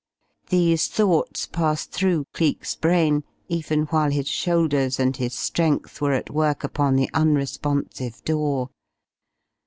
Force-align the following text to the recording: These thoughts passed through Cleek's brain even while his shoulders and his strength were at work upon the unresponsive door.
These 0.49 0.87
thoughts 0.87 1.45
passed 1.45 1.91
through 1.91 2.25
Cleek's 2.33 2.73
brain 2.75 3.23
even 3.49 3.83
while 3.83 4.09
his 4.09 4.27
shoulders 4.27 4.99
and 4.99 5.15
his 5.15 5.35
strength 5.35 6.01
were 6.01 6.13
at 6.13 6.31
work 6.31 6.63
upon 6.63 6.95
the 6.95 7.11
unresponsive 7.13 8.23
door. 8.25 8.71